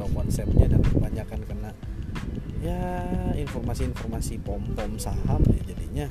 tahu 0.00 0.10
konsepnya 0.16 0.64
dan 0.64 0.80
kebanyakan 0.80 1.40
kena 1.44 1.70
ya 2.64 2.80
informasi-informasi 3.36 4.40
pom-pom 4.40 4.96
saham 4.96 5.44
ya 5.52 5.62
jadinya. 5.76 6.06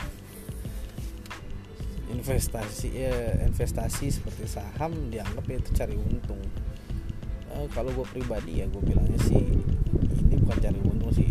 Investasi 2.09 2.89
ya 2.89 3.13
investasi 3.45 4.13
seperti 4.13 4.45
saham 4.45 5.09
dianggap 5.09 5.45
ya 5.45 5.57
itu 5.57 5.71
cari 5.73 5.95
untung. 5.97 6.41
Uh, 7.49 7.65
kalau 7.73 7.89
gue 7.93 8.05
pribadi 8.13 8.61
ya 8.61 8.69
gue 8.69 8.81
bilangnya 8.81 9.17
sih 9.25 9.41
ini 10.29 10.35
bukan 10.37 10.57
cari 10.61 10.79
untung 10.85 11.09
sih 11.09 11.29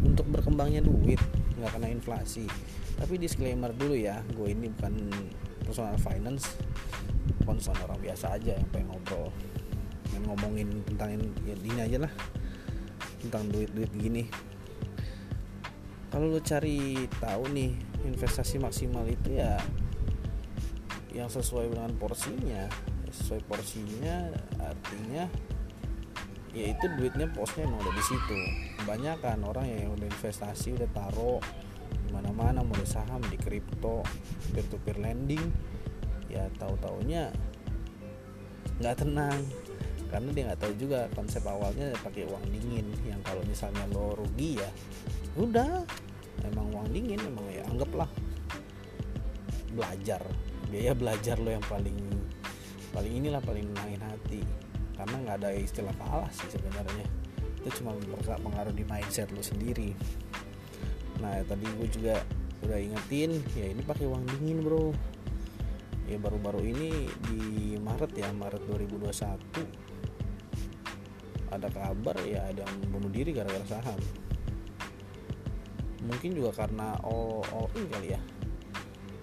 untuk 0.00 0.24
berkembangnya 0.32 0.80
duit 0.80 1.20
nggak 1.60 1.72
kena 1.76 1.88
inflasi. 1.92 2.48
Tapi 2.96 3.20
disclaimer 3.20 3.72
dulu 3.72 3.96
ya 3.96 4.20
gue 4.32 4.48
ini 4.52 4.72
bukan 4.72 5.12
personal 5.64 5.96
finance 5.96 6.56
concern 7.48 7.76
orang 7.84 8.00
biasa 8.00 8.36
aja 8.36 8.56
yang 8.56 8.68
pengen 8.68 8.92
ngobrol 8.92 9.32
pengen 10.12 10.28
ngomongin 10.28 10.68
tentang 10.84 11.16
ini, 11.16 11.26
ya, 11.48 11.56
ini 11.56 11.80
aja 11.80 11.98
lah. 12.04 12.12
Tentang 13.24 13.48
duit-duit 13.48 13.88
gini. 13.96 14.28
Kalau 16.12 16.28
lo 16.28 16.44
cari 16.44 17.08
tahu 17.16 17.48
nih 17.48 17.72
investasi 18.04 18.60
maksimal 18.60 19.08
itu 19.08 19.40
ya 19.40 19.56
yang 21.16 21.32
sesuai 21.32 21.72
dengan 21.72 21.96
porsinya. 21.96 22.68
Sesuai 23.08 23.40
porsinya 23.48 24.28
artinya 24.60 25.24
yaitu 26.52 26.84
duitnya 27.00 27.32
posnya 27.32 27.64
emang 27.64 27.80
udah 27.80 27.94
di 27.96 28.04
situ. 28.04 28.38
Kebanyakan 28.84 29.48
orang 29.48 29.64
yang 29.72 29.96
udah 29.96 30.04
investasi 30.04 30.76
udah 30.76 30.90
taruh 30.92 31.40
mana-mana 32.12 32.60
mulai 32.60 32.84
saham 32.84 33.24
di 33.32 33.40
kripto 33.40 34.04
peer 34.52 34.68
to 34.68 34.76
peer 34.84 35.00
lending 35.00 35.40
ya 36.28 36.44
tahu 36.60 36.76
taunya 36.80 37.32
nggak 38.80 38.96
tenang 39.00 39.40
karena 40.12 40.28
dia 40.36 40.42
nggak 40.52 40.60
tahu 40.60 40.74
juga 40.76 41.08
konsep 41.16 41.40
awalnya 41.48 41.88
pakai 42.04 42.28
uang 42.28 42.44
dingin. 42.52 42.84
Yang 43.08 43.20
kalau 43.24 43.42
misalnya 43.48 43.84
lo 43.88 44.12
rugi 44.12 44.60
ya 44.60 44.68
udah. 45.40 45.88
Emang 46.44 46.68
uang 46.68 46.92
dingin 46.92 47.16
emang 47.16 47.48
ya 47.48 47.64
anggaplah. 47.64 48.10
Belajar. 49.72 50.20
Biaya 50.68 50.92
belajar 50.92 51.40
lo 51.40 51.48
yang 51.48 51.64
paling 51.64 51.96
paling 52.92 53.12
inilah 53.24 53.40
paling 53.40 53.64
menangin 53.72 54.04
hati. 54.04 54.44
Karena 55.00 55.16
nggak 55.24 55.36
ada 55.40 55.50
istilah 55.56 55.96
kalah 55.96 56.28
sih 56.28 56.52
sebenarnya. 56.52 57.08
Itu 57.64 57.80
cuma 57.80 57.96
pengaruh 58.20 58.76
di 58.76 58.84
mindset 58.84 59.32
lo 59.32 59.40
sendiri. 59.40 59.96
Nah 61.24 61.40
tadi 61.48 61.64
gue 61.64 61.88
juga 61.88 62.20
udah 62.68 62.78
ingetin 62.78 63.40
ya 63.56 63.64
ini 63.72 63.80
pakai 63.80 64.04
uang 64.04 64.28
dingin 64.28 64.60
bro. 64.60 64.92
Ya 66.04 66.20
baru-baru 66.20 66.68
ini 66.68 67.08
di 67.32 67.40
Maret 67.80 68.12
ya 68.12 68.28
Maret 68.36 68.60
2021 68.68 69.91
ada 71.52 71.68
kabar 71.68 72.16
ya 72.24 72.40
ada 72.48 72.64
yang 72.64 72.88
bunuh 72.88 73.12
diri 73.12 73.36
gara-gara 73.36 73.64
saham. 73.68 74.00
Mungkin 76.02 76.34
juga 76.34 76.66
karena 76.66 76.98
all, 77.04 77.44
all 77.54 77.68
in 77.78 77.86
kali 77.92 78.16
ya. 78.16 78.20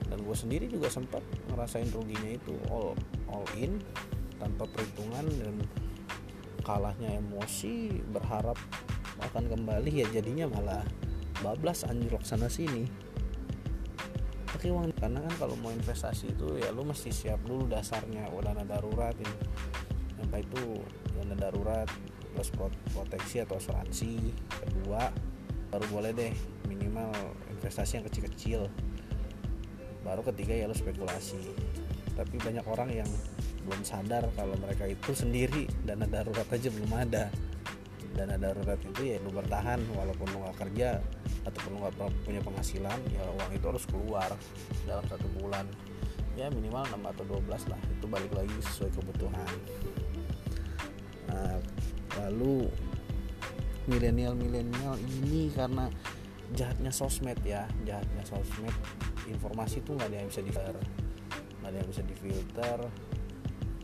Dan 0.09 0.25
gue 0.25 0.37
sendiri 0.37 0.65
juga 0.65 0.89
sempat 0.89 1.21
ngerasain 1.51 1.89
ruginya 1.93 2.33
itu 2.33 2.55
all 2.71 2.97
all 3.29 3.45
in 3.57 3.77
tanpa 4.39 4.65
perhitungan 4.71 5.27
dan 5.27 5.55
kalahnya 6.63 7.19
emosi 7.19 7.99
berharap 8.13 8.57
akan 9.19 9.51
kembali 9.51 10.05
ya 10.05 10.07
jadinya 10.09 10.47
malah 10.47 10.83
bablas 11.43 11.83
anjlok 11.83 12.23
sana 12.23 12.47
sini. 12.47 12.87
Pakai 14.49 14.71
uang 14.73 14.91
karena 14.97 15.23
kan 15.23 15.33
kalau 15.39 15.55
mau 15.59 15.71
investasi 15.71 16.35
itu 16.35 16.59
ya 16.59 16.71
lu 16.71 16.83
mesti 16.87 17.11
siap 17.11 17.39
dulu 17.43 17.67
dasarnya 17.67 18.27
oh, 18.31 18.41
dana 18.41 18.63
darurat 18.63 19.15
ini. 19.15 19.35
Apa 20.19 20.43
itu 20.43 20.83
dana 21.15 21.35
darurat 21.35 21.87
plus 22.33 22.49
proteksi 22.93 23.41
atau 23.41 23.57
asuransi 23.57 24.31
kedua 24.49 25.09
baru 25.69 25.85
boleh 25.93 26.11
deh 26.13 26.33
minimal 26.65 27.13
investasi 27.53 28.01
yang 28.01 28.05
kecil-kecil. 28.09 28.61
Baru 30.01 30.25
ketiga 30.25 30.57
ya 30.57 30.65
lo 30.65 30.73
spekulasi. 30.73 31.37
Tapi 32.17 32.35
banyak 32.41 32.65
orang 32.65 32.89
yang 32.89 33.09
belum 33.67 33.85
sadar 33.85 34.25
kalau 34.33 34.57
mereka 34.57 34.89
itu 34.89 35.13
sendiri 35.13 35.69
dana 35.85 36.09
darurat 36.09 36.47
aja 36.49 36.69
belum 36.73 36.91
ada. 36.93 37.29
Dana 38.17 38.35
darurat 38.41 38.81
itu 38.81 39.01
ya 39.05 39.21
lu 39.21 39.29
bertahan 39.29 39.77
walaupun 39.93 40.25
lu 40.33 40.41
gak 40.49 40.57
kerja 40.65 40.97
ataupun 41.45 41.77
lu 41.77 41.79
gak 41.85 41.95
punya 42.25 42.41
penghasilan 42.41 42.97
ya 43.13 43.21
uang 43.29 43.51
itu 43.53 43.65
harus 43.69 43.85
keluar 43.85 44.29
dalam 44.89 45.05
satu 45.05 45.27
bulan. 45.37 45.69
Ya 46.33 46.47
minimal 46.49 46.87
6 46.87 47.03
atau 47.03 47.23
12 47.27 47.69
lah 47.69 47.81
itu 47.83 48.05
balik 48.07 48.31
lagi 48.31 48.55
sesuai 48.63 48.95
kebutuhan 48.95 49.49
nah, 51.29 51.57
lalu 52.25 52.67
milenial-milenial 53.85 54.97
ini 55.01 55.49
karena 55.53 55.89
jahatnya 56.53 56.89
sosmed 56.89 57.37
ya 57.45 57.69
jahatnya 57.85 58.25
sosmed 58.25 58.73
informasi 59.29 59.85
tuh 59.85 59.93
nggak 59.97 60.09
ada 60.09 60.17
yang 60.25 60.29
bisa 60.29 60.41
di 60.41 60.51
nggak 60.53 61.69
ada 61.69 61.77
yang 61.77 61.89
bisa 61.89 62.01
difilter 62.05 62.79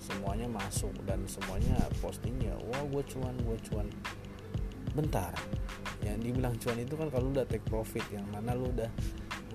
semuanya 0.06 0.46
masuk 0.46 0.94
dan 1.10 1.26
semuanya 1.26 1.82
postingnya 1.98 2.54
wah 2.70 2.84
gue 2.86 3.04
cuan 3.10 3.34
gue 3.42 3.58
cuan. 3.66 3.90
Bentar 4.94 5.34
yang 6.06 6.22
dibilang 6.22 6.56
cuan 6.62 6.78
itu 6.78 6.94
kan 6.94 7.10
kalau 7.10 7.34
udah 7.34 7.44
take 7.50 7.66
profit 7.66 8.06
yang 8.14 8.24
mana 8.30 8.54
lu 8.54 8.70
udah 8.70 8.88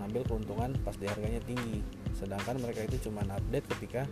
ngambil 0.02 0.26
keuntungan 0.26 0.74
pas 0.82 0.98
di 0.98 1.06
harganya 1.06 1.38
tinggi. 1.46 1.80
Sedangkan 2.18 2.58
mereka 2.58 2.84
itu 2.84 3.08
cuma 3.08 3.22
update 3.24 3.66
ketika 3.78 4.02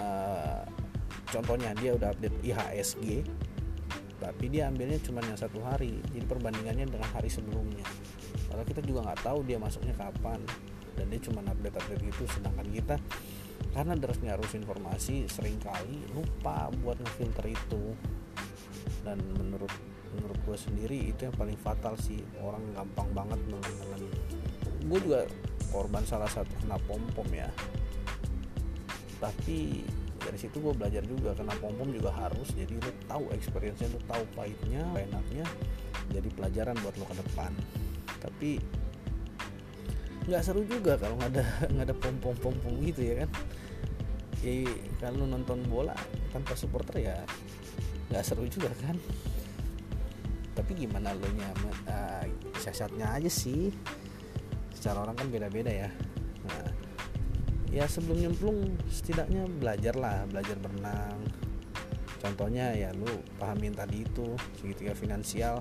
uh, 0.00 0.64
contohnya 1.34 1.74
dia 1.74 1.98
udah 1.98 2.14
update 2.14 2.38
IHSG 2.46 3.26
tapi 4.24 4.48
dia 4.48 4.72
ambilnya 4.72 4.96
cuma 5.04 5.20
yang 5.20 5.36
satu 5.36 5.60
hari. 5.60 6.00
Jadi 6.14 6.24
perbandingannya 6.24 6.88
dengan 6.88 7.10
hari 7.12 7.28
sebelumnya. 7.28 7.84
Karena 8.48 8.64
kita 8.64 8.80
juga 8.80 9.10
nggak 9.10 9.20
tahu 9.20 9.44
dia 9.44 9.60
masuknya 9.60 9.92
kapan. 10.00 10.40
Dan 10.96 11.12
dia 11.12 11.20
cuma 11.28 11.44
update 11.44 11.76
update 11.76 12.02
gitu. 12.08 12.24
Sedangkan 12.32 12.64
kita 12.72 12.96
karena 13.76 13.98
derasnya 13.98 14.38
arus 14.38 14.54
informasi 14.54 15.26
sering 15.26 15.58
kali 15.60 16.08
lupa 16.16 16.72
buat 16.80 16.96
ngefilter 17.04 17.52
itu. 17.52 17.92
Dan 19.04 19.20
menurut 19.36 19.72
menurut 20.16 20.38
gue 20.46 20.56
sendiri 20.56 21.12
itu 21.12 21.28
yang 21.28 21.36
paling 21.36 21.58
fatal 21.60 21.92
sih. 22.00 22.24
Orang 22.40 22.64
gampang 22.72 23.12
banget 23.12 23.40
dengan 23.44 24.00
gue 24.88 24.98
juga 25.04 25.20
korban 25.68 26.06
salah 26.08 26.30
satu 26.32 26.48
kena 26.64 26.80
pom 26.88 27.02
pom 27.12 27.28
ya. 27.28 27.52
Tapi 29.20 29.84
dari 30.24 30.38
situ 30.40 30.56
gue 30.56 30.72
belajar 30.72 31.04
juga 31.04 31.36
kena 31.36 31.52
pom 31.60 31.76
pom 31.76 31.88
juga 31.92 32.08
harus 32.08 32.48
jadi 32.56 32.72
lo 32.80 32.92
tahu 33.04 33.24
experience-nya 33.36 33.92
lo 33.92 34.00
tahu 34.08 34.24
pahitnya 34.32 34.82
enaknya 34.96 35.44
jadi 36.08 36.28
pelajaran 36.32 36.76
buat 36.80 36.96
lo 36.96 37.04
ke 37.04 37.16
depan. 37.20 37.52
Tapi 38.24 38.50
nggak 40.24 40.40
seru 40.40 40.64
juga 40.64 40.96
kalau 40.96 41.20
nggak 41.20 41.30
ada 41.36 41.44
nggak 41.76 41.86
ada 41.92 41.96
pom 41.96 42.16
pom 42.24 42.36
pom 42.40 42.56
pom 42.64 42.74
gitu 42.80 43.04
ya 43.04 43.24
kan? 43.24 43.30
Ya 44.40 44.68
kalau 45.00 45.28
nonton 45.28 45.60
bola 45.68 45.96
tanpa 46.32 46.56
supporter 46.56 47.04
ya 47.04 47.16
nggak 48.08 48.24
seru 48.24 48.48
juga 48.48 48.72
kan? 48.80 48.96
Tapi 50.56 50.72
gimana 50.72 51.12
lo 51.12 51.28
nyaman 51.28 51.74
uh, 51.84 52.24
siasatnya 52.56 53.12
aja 53.12 53.28
sih. 53.28 53.68
Secara 54.72 55.04
orang 55.04 55.16
kan 55.16 55.28
beda-beda 55.28 55.68
ya. 55.68 55.88
Nah 56.48 56.84
ya 57.74 57.90
sebelum 57.90 58.22
nyemplung 58.22 58.78
setidaknya 58.86 59.50
belajar 59.58 59.98
lah 59.98 60.22
belajar 60.30 60.54
berenang. 60.62 61.18
Contohnya 62.22 62.70
ya 62.70 62.94
lu 62.94 63.10
pahamin 63.36 63.74
tadi 63.74 64.06
itu 64.06 64.38
segitiga 64.56 64.94
finansial 64.94 65.58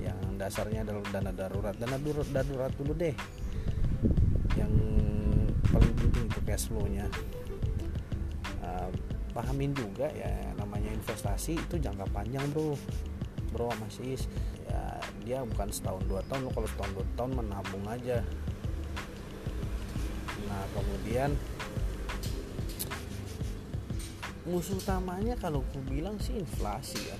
yang 0.00 0.16
dasarnya 0.40 0.88
adalah 0.88 1.04
dana 1.12 1.30
darurat. 1.30 1.76
Dana 1.76 2.00
darurat, 2.00 2.28
darurat 2.32 2.72
dulu 2.80 2.96
deh. 2.96 3.12
Yang 4.56 4.72
paling 5.68 5.92
penting 6.00 6.24
itu 6.32 6.40
cash 6.48 6.66
flow 6.72 6.88
nya 6.88 7.06
uh, 8.64 8.88
pahamin 9.36 9.76
juga 9.76 10.08
ya 10.16 10.32
namanya 10.56 10.88
investasi 10.96 11.60
itu 11.60 11.76
jangka 11.76 12.08
panjang 12.08 12.48
bro. 12.56 12.72
Bro 13.52 13.68
masih 13.84 14.16
ya 14.64 14.96
dia 15.22 15.44
bukan 15.44 15.68
setahun 15.68 16.02
dua 16.08 16.24
tahun. 16.26 16.48
Lo 16.48 16.50
kalau 16.56 16.68
setahun 16.72 16.92
dua 16.96 17.06
tahun 17.20 17.30
menabung 17.36 17.84
aja 17.84 18.24
kemudian 21.08 21.32
musuh 24.44 24.76
utamanya 24.76 25.32
kalau 25.40 25.64
aku 25.64 25.80
bilang 25.88 26.20
sih 26.20 26.36
inflasi 26.36 27.00
ya. 27.00 27.16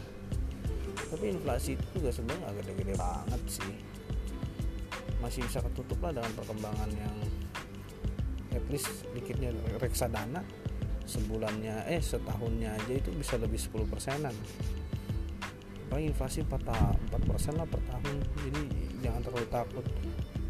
Tapi 1.09 1.33
inflasi 1.33 1.81
itu 1.81 1.85
juga 1.97 2.13
sebenarnya 2.13 2.53
agak 2.53 2.69
gede-gede 2.69 2.95
banget 3.01 3.43
sih. 3.49 3.75
Masih 5.25 5.41
bisa 5.49 5.65
ketutup 5.65 6.05
lah 6.05 6.21
dengan 6.21 6.29
perkembangan 6.37 6.91
yang 7.01 7.17
at 8.53 8.65
least 8.69 9.09
dikitnya 9.17 9.57
reksadana 9.81 10.45
sebulannya 11.09 11.89
eh 11.89 12.05
setahunnya 12.05 12.77
aja 12.77 12.93
itu 12.93 13.09
bisa 13.17 13.41
lebih 13.41 13.57
10 13.57 13.89
persenan. 13.89 14.37
Paling 15.89 16.13
inflasi 16.13 16.45
4, 16.45 16.61
4 16.61 17.25
persen 17.25 17.57
lah 17.57 17.65
per 17.65 17.81
tahun. 17.89 18.21
Jadi 18.21 18.63
jangan 19.01 19.25
terlalu 19.25 19.49
takut. 19.49 19.85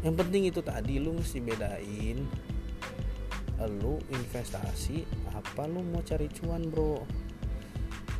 Yang 0.03 0.15
penting 0.27 0.43
itu 0.51 0.59
tadi 0.59 0.99
lu 0.99 1.15
mesti 1.15 1.39
bedain 1.39 2.27
lu 3.67 3.99
investasi 4.07 5.03
apa 5.35 5.67
lu 5.67 5.83
mau 5.83 5.99
cari 5.99 6.31
cuan 6.31 6.63
bro? 6.71 7.03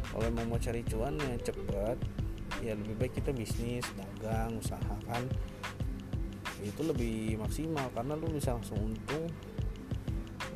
Kalau 0.09 0.25
emang 0.25 0.51
mau 0.51 0.59
cari 0.59 0.83
cuan 0.83 1.15
ya 1.15 1.37
cepet. 1.39 1.97
Ya 2.59 2.75
lebih 2.75 2.99
baik 2.99 3.23
kita 3.23 3.31
bisnis 3.31 3.87
dagang 3.95 4.59
usahakan 4.59 5.31
itu 6.59 6.81
lebih 6.83 7.39
maksimal 7.39 7.87
karena 7.95 8.19
lu 8.19 8.27
bisa 8.27 8.51
langsung 8.51 8.91
untung 8.91 9.31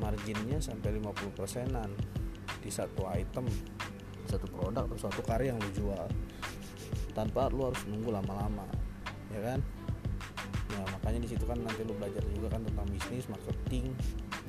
marginnya 0.04 0.60
sampai 0.60 1.00
50 1.00 1.32
persenan 1.32 1.88
di 2.60 2.68
satu 2.68 3.08
item 3.08 3.48
satu 4.28 4.44
produk 4.48 4.84
atau 4.88 4.98
suatu 5.00 5.20
karya 5.24 5.52
yang 5.52 5.60
lu 5.60 5.70
jual 5.72 6.06
tanpa 7.16 7.48
lu 7.48 7.68
harus 7.70 7.80
nunggu 7.88 8.10
lama-lama 8.12 8.66
ya 9.32 9.40
kan 9.40 9.60
ya 10.72 10.80
makanya 10.96 11.20
di 11.24 11.28
situ 11.28 11.44
kan 11.44 11.60
nanti 11.60 11.84
lu 11.84 11.92
belajar 11.96 12.24
juga 12.32 12.56
kan 12.56 12.64
tentang 12.64 12.86
bisnis 12.88 13.28
marketing 13.28 13.92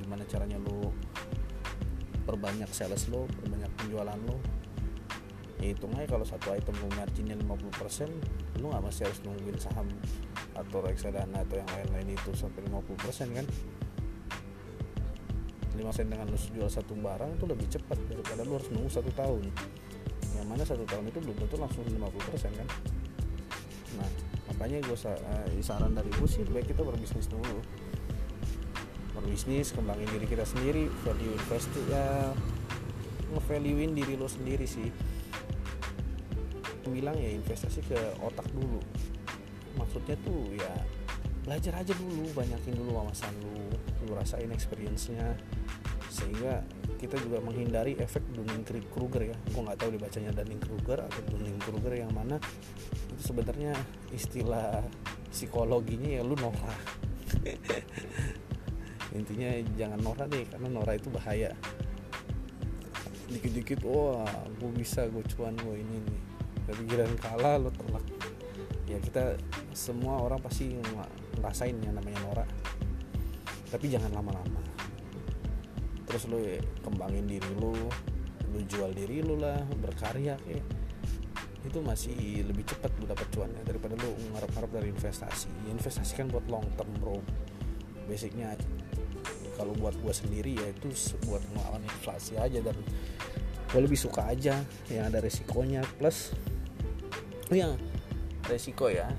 gimana 0.00 0.24
caranya 0.24 0.56
lu 0.56 0.92
perbanyak 2.24 2.70
sales 2.72 3.06
lo 3.12 3.28
perbanyak 3.40 3.70
penjualan 3.76 4.18
lo 4.26 4.36
ya 5.60 5.72
hitung 5.72 5.92
aja 5.96 6.08
kalau 6.16 6.24
satu 6.24 6.52
item 6.52 6.76
lo 6.84 6.88
marginnya 6.96 7.36
50% 7.36 8.60
lo 8.60 8.66
nggak 8.72 8.84
masih 8.84 9.02
harus 9.08 9.20
nungguin 9.24 9.56
saham 9.60 9.88
atau 10.56 10.80
reksadana 10.80 11.44
atau 11.44 11.60
yang 11.60 11.68
lain-lain 11.68 12.16
itu 12.16 12.30
sampai 12.32 12.64
50% 12.64 13.36
kan? 13.36 13.46
5 15.76 15.84
sen 15.92 16.08
dengan 16.08 16.26
lo 16.32 16.38
jual 16.40 16.70
satu 16.72 16.96
barang 16.96 17.36
itu 17.36 17.44
lebih 17.44 17.68
cepat 17.68 18.00
daripada 18.08 18.40
lo 18.48 18.56
harus 18.56 18.72
nunggu 18.72 18.88
satu 18.88 19.12
tahun. 19.12 19.44
Yang 20.32 20.46
mana 20.48 20.62
satu 20.64 20.84
tahun 20.88 21.12
itu 21.12 21.18
belum 21.20 21.36
tentu 21.36 21.56
langsung 21.60 21.84
50% 21.84 22.00
kan? 22.56 22.68
nah 22.68 23.05
makanya 24.56 24.80
gue 24.88 24.96
eh, 24.96 25.60
saran 25.60 25.92
dari 25.92 26.08
gue 26.08 26.28
sih 26.28 26.42
baik 26.48 26.72
kita 26.72 26.80
berbisnis 26.80 27.28
dulu. 27.28 27.60
Berbisnis 29.12 29.76
kembangin 29.76 30.08
diri 30.12 30.26
kita 30.28 30.48
sendiri 30.48 30.88
value 31.04 31.32
invest 31.36 31.72
ya 31.88 32.32
ngevaluein 33.36 33.92
diri 33.92 34.16
lo 34.16 34.28
sendiri 34.28 34.64
sih. 34.64 34.88
Bilang 36.88 37.20
ya 37.20 37.28
investasi 37.36 37.84
ke 37.84 37.98
otak 38.24 38.48
dulu. 38.56 38.80
Maksudnya 39.76 40.16
tuh 40.24 40.56
ya 40.56 40.72
belajar 41.44 41.78
aja 41.78 41.92
dulu 41.94 42.26
banyakin 42.34 42.74
dulu 42.74 42.96
wawasan 42.96 43.30
lu 43.44 43.68
lu 44.08 44.12
rasain 44.16 44.48
experience-nya. 44.48 45.36
Sehingga 46.08 46.64
kita 46.96 47.20
juga 47.20 47.38
menghindari 47.44 47.94
efek 48.00 48.24
Dunning 48.32 48.64
Kruger 48.90 49.32
ya. 49.32 49.36
Gue 49.52 49.62
nggak 49.62 49.78
tahu 49.78 49.90
dibacanya 49.94 50.32
Dunning 50.32 50.60
Kruger 50.60 51.04
atau 51.04 51.20
Dunning 51.28 51.60
Kruger 51.60 51.92
yang 51.94 52.12
mana. 52.12 52.40
Itu 53.12 53.32
sebenarnya 53.32 53.76
istilah 54.10 54.82
psikologinya 55.30 56.16
ya 56.16 56.22
lu 56.24 56.32
norak 56.38 56.80
intinya 59.18 59.50
jangan 59.76 60.00
norak 60.00 60.28
deh 60.32 60.44
karena 60.48 60.68
norak 60.72 60.96
itu 61.00 61.08
bahaya. 61.12 61.52
Dikit-dikit 63.28 63.84
wah 63.84 64.24
gue 64.56 64.70
bisa 64.72 65.04
gue 65.08 65.24
cuan 65.36 65.56
gue 65.56 65.76
ini 65.76 65.96
nih 66.00 66.20
tapi 66.66 66.82
giliran 66.82 67.14
kalah 67.22 67.62
lo 67.62 67.70
telak 67.70 68.02
ya 68.90 68.98
kita 68.98 69.38
semua 69.70 70.18
orang 70.18 70.42
pasti 70.42 70.74
ngerasain 71.38 71.78
yang 71.78 71.94
namanya 71.94 72.18
norak 72.26 72.48
tapi 73.70 73.86
jangan 73.86 74.10
lama-lama 74.10 74.75
terus 76.06 76.30
ya, 76.30 76.62
kembangin 76.86 77.26
diri 77.26 77.50
lo 77.58 77.74
lo 78.46 78.60
jual 78.64 78.94
diri 78.94 79.20
lo 79.20 79.36
lah 79.36 79.58
berkarya 79.82 80.38
kayak 80.46 80.64
itu 81.66 81.82
masih 81.82 82.46
lebih 82.46 82.62
cepat 82.62 82.94
lo 83.02 83.10
dapat 83.10 83.26
cuannya 83.34 83.62
daripada 83.66 83.98
lo 83.98 84.14
ngarep-ngarep 84.38 84.70
dari 84.70 84.88
investasi. 84.94 85.50
Investasi 85.66 86.12
kan 86.14 86.30
buat 86.30 86.46
long 86.46 86.64
term 86.78 86.88
bro. 87.02 87.18
Basicnya 88.06 88.54
kalau 89.58 89.74
buat 89.74 89.98
gue 89.98 90.14
sendiri 90.14 90.54
ya 90.54 90.70
itu 90.70 90.94
buat 91.26 91.42
melawan 91.50 91.82
inflasi 91.82 92.38
aja 92.38 92.62
dan 92.62 92.76
gue 93.66 93.80
lebih 93.82 93.98
suka 93.98 94.30
aja 94.30 94.62
yang 94.86 95.10
ada 95.10 95.18
resikonya. 95.18 95.82
Plus 95.98 96.30
oh 97.50 97.56
ya 97.58 97.74
resiko 98.46 98.86
ya. 98.86 99.10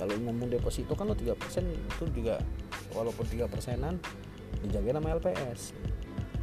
Kalau 0.00 0.16
ngomong 0.16 0.48
deposito 0.48 0.96
kan 0.96 1.04
lo 1.04 1.12
3% 1.12 1.36
itu 1.68 2.04
juga 2.16 2.40
walaupun 2.96 3.28
3 3.28 3.44
persenan 3.44 4.00
dijaga 4.64 4.96
nama 4.96 5.20
LPS 5.20 5.76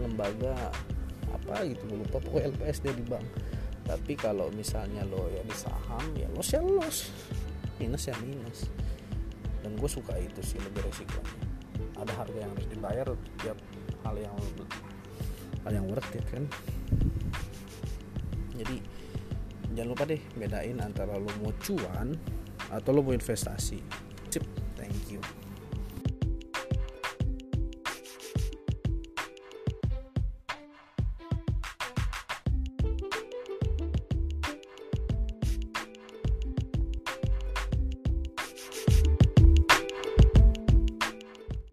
lembaga 0.02 0.54
apa 1.28 1.64
gitu 1.68 1.84
gue 1.90 2.00
lupa 2.04 2.18
pokoknya 2.24 2.54
LPS 2.56 2.78
dia 2.84 2.94
di 2.94 3.06
bank. 3.06 3.28
Tapi 3.88 4.14
kalau 4.20 4.52
misalnya 4.52 5.08
lo 5.08 5.32
ya 5.32 5.42
di 5.44 5.56
saham 5.56 6.04
ya 6.16 6.28
lo 6.32 6.44
ya 6.44 6.60
los 6.60 7.12
minus 7.80 8.04
ya 8.10 8.16
minus. 8.20 8.68
Dan 9.64 9.76
gue 9.76 9.90
suka 9.90 10.16
itu 10.20 10.40
sih 10.44 10.60
lebih 10.60 10.84
resikonya. 10.88 11.36
Ada 11.98 12.14
harga 12.14 12.38
yang 12.38 12.52
harus 12.54 12.68
dibayar 12.70 13.08
tiap 13.42 13.58
hal 14.06 14.16
yang 14.20 14.36
hal 15.66 15.72
yang 15.72 15.86
worth 15.88 16.16
it 16.16 16.26
kan? 16.28 16.46
Jadi 18.58 18.82
jangan 19.78 19.90
lupa 19.94 20.04
deh 20.10 20.22
bedain 20.36 20.82
antara 20.82 21.16
lo 21.16 21.30
mau 21.42 21.54
cuan 21.62 22.18
atau 22.74 22.90
lo 22.92 23.02
mau 23.06 23.14
investasi. 23.14 23.80
Sip 24.28 24.44
thank 24.76 25.08
you 25.08 25.24